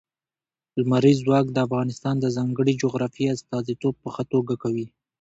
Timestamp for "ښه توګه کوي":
4.13-4.85